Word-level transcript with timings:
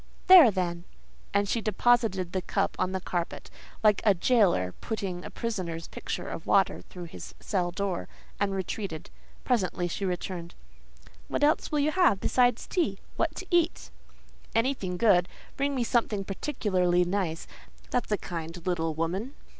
"There, 0.25 0.49
then." 0.49 0.85
And 1.31 1.47
she 1.47 1.61
deposited 1.61 2.31
the 2.31 2.41
cup 2.41 2.75
on 2.79 2.91
the 2.91 2.99
carpet, 2.99 3.51
like 3.83 4.01
a 4.03 4.15
jailor 4.15 4.71
putting 4.81 5.23
a 5.23 5.29
prisoner's 5.29 5.87
pitcher 5.87 6.27
of 6.27 6.47
water 6.47 6.81
through 6.81 7.03
his 7.03 7.35
cell 7.39 7.69
door, 7.69 8.07
and 8.39 8.51
retreated. 8.55 9.11
Presently 9.43 9.87
she 9.87 10.03
returned. 10.03 10.55
"What 11.27 11.43
will 11.71 11.77
you 11.79 11.91
have 11.91 12.19
besides 12.19 12.65
tea—what 12.65 13.35
to 13.35 13.45
eat?" 13.51 13.91
"Anything 14.55 14.97
good. 14.97 15.29
Bring 15.55 15.75
me 15.75 15.83
something 15.83 16.23
particularly 16.23 17.05
nice; 17.05 17.45
that's 17.91 18.11
a 18.11 18.17
kind 18.17 18.59
little 18.65 18.95
woman." 18.95 19.35